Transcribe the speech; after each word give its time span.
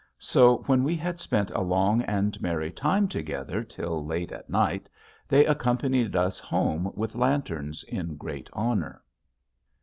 So 0.17 0.63
when 0.65 0.83
we 0.83 0.97
had 0.97 1.19
spent 1.19 1.51
a 1.51 1.61
long 1.61 2.01
and 2.01 2.41
merry 2.41 2.71
time 2.71 3.07
together 3.07 3.63
till 3.63 4.03
late 4.03 4.31
at 4.31 4.49
night, 4.49 4.89
they 5.27 5.45
accompanied 5.45 6.15
us 6.15 6.39
home 6.39 6.91
with 6.95 7.13
lanterns 7.13 7.83
in 7.83 8.15
great 8.15 8.49
honor." 8.51 9.03